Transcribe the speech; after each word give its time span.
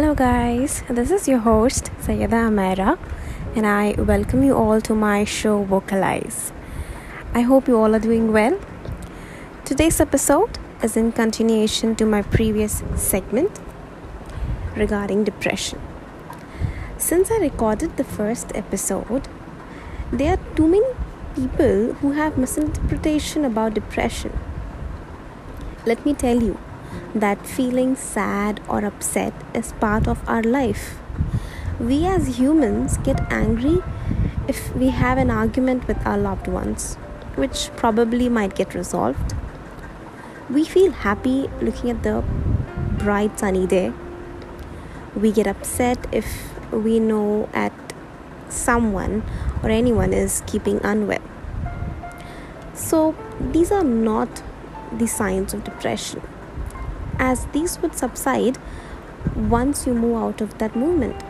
Hello, 0.00 0.14
guys. 0.14 0.82
This 0.88 1.10
is 1.10 1.28
your 1.28 1.40
host, 1.40 1.90
Sayeda 2.00 2.38
Amira, 2.48 2.98
and 3.54 3.66
I 3.66 3.94
welcome 3.98 4.42
you 4.42 4.54
all 4.56 4.80
to 4.80 4.94
my 4.94 5.24
show 5.24 5.62
Vocalize. 5.64 6.54
I 7.34 7.42
hope 7.42 7.68
you 7.68 7.76
all 7.76 7.94
are 7.94 7.98
doing 7.98 8.32
well. 8.32 8.58
Today's 9.66 10.00
episode 10.00 10.58
is 10.82 10.96
in 10.96 11.12
continuation 11.12 11.94
to 11.96 12.06
my 12.06 12.22
previous 12.22 12.82
segment 12.96 13.60
regarding 14.74 15.24
depression. 15.24 15.78
Since 16.96 17.30
I 17.30 17.36
recorded 17.36 17.98
the 17.98 18.04
first 18.04 18.52
episode, 18.54 19.28
there 20.10 20.32
are 20.32 20.56
too 20.56 20.66
many 20.66 20.94
people 21.34 21.92
who 22.00 22.12
have 22.12 22.38
misinterpretation 22.38 23.44
about 23.44 23.74
depression. 23.74 24.32
Let 25.84 26.06
me 26.06 26.14
tell 26.14 26.42
you 26.42 26.58
that 27.14 27.46
feeling 27.46 27.96
sad 27.96 28.60
or 28.68 28.84
upset 28.84 29.32
is 29.54 29.72
part 29.80 30.06
of 30.06 30.26
our 30.28 30.42
life. 30.42 30.98
We 31.78 32.06
as 32.06 32.38
humans 32.38 32.98
get 32.98 33.20
angry 33.32 33.82
if 34.48 34.74
we 34.74 34.88
have 34.88 35.18
an 35.18 35.30
argument 35.30 35.88
with 35.88 36.06
our 36.06 36.18
loved 36.18 36.46
ones, 36.46 36.96
which 37.36 37.70
probably 37.76 38.28
might 38.28 38.54
get 38.54 38.74
resolved. 38.74 39.34
We 40.48 40.64
feel 40.64 40.92
happy 40.92 41.48
looking 41.60 41.90
at 41.90 42.02
the 42.02 42.22
bright 42.98 43.38
sunny 43.38 43.66
day. 43.66 43.92
We 45.14 45.32
get 45.32 45.46
upset 45.46 45.98
if 46.12 46.26
we 46.72 47.00
know 47.00 47.48
at 47.52 47.72
someone 48.48 49.22
or 49.62 49.70
anyone 49.70 50.12
is 50.12 50.42
keeping 50.46 50.80
unwell. 50.84 51.22
So, 52.74 53.14
these 53.40 53.70
are 53.70 53.84
not 53.84 54.42
the 54.92 55.06
signs 55.06 55.54
of 55.54 55.64
depression 55.64 56.22
as 57.20 57.46
these 57.52 57.80
would 57.80 57.94
subside 57.94 58.58
once 59.36 59.86
you 59.86 59.94
move 59.94 60.16
out 60.16 60.40
of 60.40 60.56
that 60.58 60.74
movement. 60.74 61.22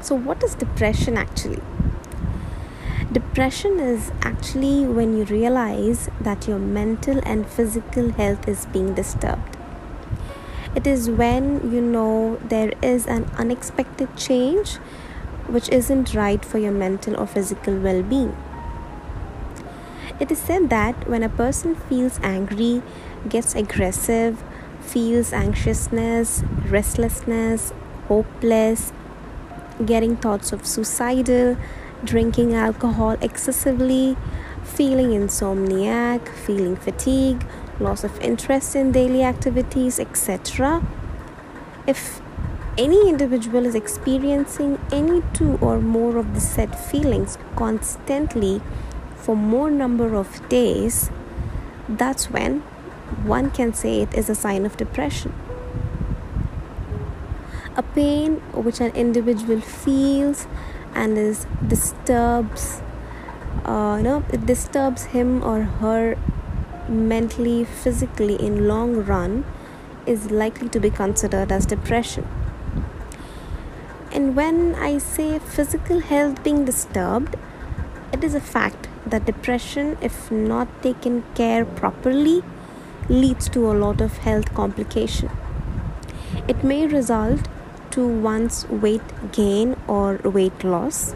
So, 0.00 0.14
what 0.14 0.42
is 0.42 0.54
depression 0.54 1.18
actually? 1.18 1.62
Depression 3.12 3.78
is 3.78 4.10
actually 4.22 4.86
when 4.86 5.16
you 5.16 5.24
realize 5.24 6.08
that 6.20 6.48
your 6.48 6.58
mental 6.58 7.20
and 7.24 7.46
physical 7.46 8.10
health 8.12 8.48
is 8.48 8.64
being 8.66 8.94
disturbed. 8.94 9.58
It 10.74 10.86
is 10.86 11.10
when 11.10 11.70
you 11.70 11.82
know 11.82 12.38
there 12.42 12.72
is 12.80 13.06
an 13.06 13.24
unexpected 13.36 14.16
change 14.16 14.76
which 15.46 15.68
isn't 15.68 16.14
right 16.14 16.42
for 16.42 16.58
your 16.58 16.72
mental 16.72 17.20
or 17.20 17.26
physical 17.26 17.78
well 17.78 18.02
being. 18.02 18.34
It 20.22 20.30
is 20.30 20.38
said 20.38 20.70
that 20.70 21.08
when 21.08 21.24
a 21.24 21.28
person 21.28 21.74
feels 21.74 22.20
angry, 22.22 22.80
gets 23.28 23.56
aggressive, 23.56 24.40
feels 24.80 25.32
anxiousness, 25.32 26.44
restlessness, 26.68 27.72
hopeless, 28.06 28.92
getting 29.84 30.16
thoughts 30.16 30.52
of 30.52 30.64
suicidal, 30.64 31.56
drinking 32.04 32.54
alcohol 32.54 33.16
excessively, 33.20 34.16
feeling 34.62 35.10
insomniac, 35.10 36.28
feeling 36.28 36.76
fatigue, 36.76 37.44
loss 37.80 38.04
of 38.04 38.16
interest 38.20 38.76
in 38.76 38.92
daily 38.92 39.24
activities, 39.24 39.98
etc. 39.98 40.86
If 41.84 42.20
any 42.78 43.08
individual 43.08 43.66
is 43.66 43.74
experiencing 43.74 44.78
any 44.92 45.24
two 45.32 45.58
or 45.60 45.80
more 45.80 46.16
of 46.16 46.32
the 46.32 46.40
said 46.40 46.78
feelings 46.78 47.38
constantly 47.56 48.62
for 49.22 49.36
more 49.36 49.70
number 49.70 50.16
of 50.16 50.48
days, 50.48 51.10
that's 51.88 52.28
when 52.28 52.60
one 53.24 53.50
can 53.50 53.72
say 53.72 54.00
it 54.00 54.12
is 54.14 54.28
a 54.28 54.34
sign 54.34 54.66
of 54.66 54.76
depression. 54.76 55.32
A 57.76 57.82
pain 57.82 58.36
which 58.52 58.80
an 58.80 58.90
individual 58.96 59.60
feels 59.60 60.46
and 60.92 61.16
is 61.16 61.46
disturbs, 61.66 62.82
uh, 63.64 63.94
you 63.98 64.02
know, 64.02 64.24
it 64.32 64.44
disturbs 64.44 65.04
him 65.04 65.42
or 65.44 65.62
her 65.62 66.18
mentally, 66.88 67.64
physically 67.64 68.34
in 68.34 68.66
long 68.66 69.04
run 69.04 69.44
is 70.04 70.32
likely 70.32 70.68
to 70.68 70.80
be 70.80 70.90
considered 70.90 71.52
as 71.52 71.64
depression. 71.64 72.26
And 74.10 74.34
when 74.34 74.74
I 74.74 74.98
say 74.98 75.38
physical 75.38 76.00
health 76.00 76.42
being 76.42 76.64
disturbed, 76.64 77.36
it 78.12 78.24
is 78.24 78.34
a 78.34 78.40
fact 78.40 78.88
that 79.06 79.24
depression, 79.26 79.96
if 80.00 80.30
not 80.30 80.68
taken 80.82 81.24
care 81.34 81.64
properly, 81.64 82.42
leads 83.08 83.48
to 83.50 83.70
a 83.70 83.74
lot 83.74 84.00
of 84.00 84.18
health 84.18 84.54
complication. 84.54 85.30
It 86.48 86.64
may 86.64 86.86
result 86.86 87.48
to 87.92 88.06
one's 88.06 88.66
weight 88.68 89.02
gain 89.32 89.76
or 89.86 90.16
weight 90.24 90.64
loss. 90.64 91.14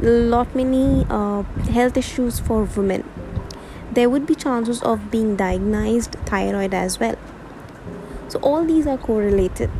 Lot 0.00 0.54
many 0.54 1.06
uh, 1.08 1.42
health 1.72 1.96
issues 1.96 2.38
for 2.38 2.64
women. 2.64 3.08
There 3.92 4.10
would 4.10 4.26
be 4.26 4.34
chances 4.34 4.82
of 4.82 5.10
being 5.10 5.36
diagnosed 5.36 6.12
thyroid 6.26 6.74
as 6.74 7.00
well. 7.00 7.16
So 8.28 8.38
all 8.40 8.64
these 8.64 8.86
are 8.86 8.98
correlated. 8.98 9.70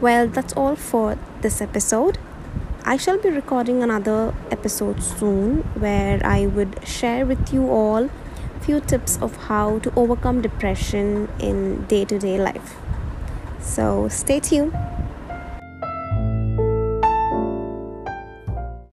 Well, 0.00 0.26
that's 0.28 0.52
all 0.54 0.76
for 0.76 1.18
this 1.40 1.60
episode. 1.60 2.18
I 2.88 2.96
shall 2.96 3.18
be 3.18 3.30
recording 3.30 3.82
another 3.82 4.32
episode 4.52 5.02
soon 5.02 5.62
where 5.74 6.24
I 6.24 6.46
would 6.46 6.86
share 6.86 7.26
with 7.26 7.52
you 7.52 7.68
all 7.68 8.08
few 8.60 8.78
tips 8.78 9.18
of 9.20 9.34
how 9.48 9.80
to 9.80 9.92
overcome 9.96 10.40
depression 10.40 11.28
in 11.40 11.84
day-to-day 11.86 12.38
life. 12.38 12.76
So 13.58 14.06
stay 14.06 14.38
tuned. 14.38 14.72